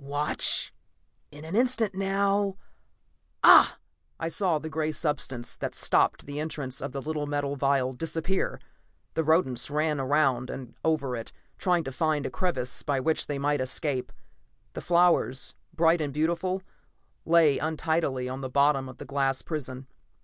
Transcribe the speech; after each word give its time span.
Watch... 0.00 0.72
In 1.32 1.44
an 1.44 1.56
instant 1.56 1.92
now... 1.92 2.56
ah!" 3.42 3.78
I 4.20 4.28
saw 4.28 4.60
the 4.60 4.70
gray 4.70 4.92
substance 4.92 5.56
that 5.56 5.74
stopped 5.74 6.24
the 6.24 6.38
entrance 6.38 6.80
of 6.80 6.92
the 6.92 7.02
little 7.02 7.26
metal 7.26 7.56
vial 7.56 7.92
disappear. 7.94 8.60
The 9.14 9.24
rodents 9.24 9.68
ran 9.70 9.98
around 9.98 10.50
and 10.50 10.76
over 10.84 11.16
it, 11.16 11.32
trying 11.58 11.82
to 11.82 11.90
find 11.90 12.24
a 12.26 12.30
crevice 12.30 12.84
by 12.84 13.00
which 13.00 13.26
they 13.26 13.40
might 13.40 13.60
escape. 13.60 14.12
The 14.74 14.80
flowers, 14.80 15.56
bright 15.74 16.00
and 16.00 16.12
beautiful, 16.14 16.62
lay 17.24 17.58
untidily 17.58 18.28
on 18.28 18.40
the 18.40 18.48
bottom 18.48 18.88
of 18.88 18.98
the 18.98 19.04
glass 19.04 19.42
prison. 19.42 19.88